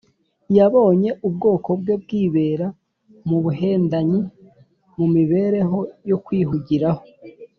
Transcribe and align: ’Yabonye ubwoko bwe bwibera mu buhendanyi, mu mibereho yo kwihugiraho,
’Yabonye 0.57 1.09
ubwoko 1.27 1.69
bwe 1.81 1.95
bwibera 2.03 2.67
mu 3.27 3.37
buhendanyi, 3.43 4.21
mu 4.97 5.05
mibereho 5.15 5.79
yo 6.09 6.17
kwihugiraho, 6.25 7.03